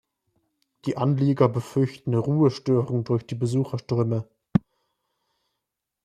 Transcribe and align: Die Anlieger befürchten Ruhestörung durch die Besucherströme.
Die 0.85 0.97
Anlieger 0.97 1.47
befürchten 1.47 2.15
Ruhestörung 2.15 3.03
durch 3.03 3.21
die 3.23 3.35
Besucherströme. 3.35 4.27